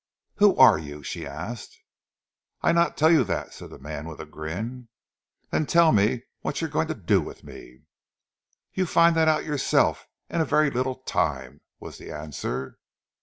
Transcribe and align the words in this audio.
"Who 0.37 0.57
are 0.57 0.79
you?" 0.79 1.03
she 1.03 1.27
asked. 1.27 1.77
"Ah 2.63 2.71
not 2.71 2.97
tell 2.97 3.11
you 3.11 3.23
dat!" 3.23 3.53
said 3.53 3.69
the 3.69 3.77
man 3.77 4.07
with 4.07 4.19
a 4.19 4.25
grin. 4.25 4.87
"Then 5.51 5.67
tell 5.67 5.91
me 5.91 6.23
what 6.39 6.59
are 6.59 6.65
you 6.65 6.71
going 6.71 6.87
to 6.87 6.95
do 6.95 7.21
with 7.21 7.43
me?" 7.43 7.81
"You 8.73 8.87
fin' 8.87 9.13
dat 9.13 9.27
out 9.27 9.41
for 9.43 9.47
yourself 9.49 10.07
in 10.27 10.41
a 10.41 10.45
vaire 10.45 10.71
leetle 10.71 11.03
taime," 11.05 11.61
was 11.79 11.99
the 11.99 12.11
answer. 12.11 12.79